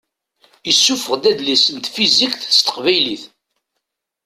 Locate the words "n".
1.75-1.77